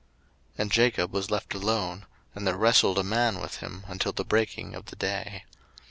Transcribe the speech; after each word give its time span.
01:032:024 0.53 0.57
And 0.61 0.71
Jacob 0.71 1.13
was 1.13 1.29
left 1.29 1.53
alone; 1.53 2.05
and 2.33 2.47
there 2.47 2.57
wrestled 2.57 2.97
a 2.97 3.03
man 3.03 3.39
with 3.39 3.57
him 3.57 3.83
until 3.87 4.11
the 4.11 4.25
breaking 4.25 4.73
of 4.73 4.87
the 4.87 4.95
day. 4.95 5.43